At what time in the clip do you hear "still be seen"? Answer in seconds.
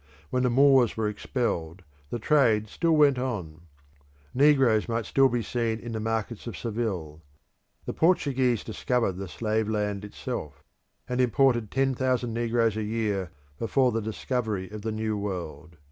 5.05-5.77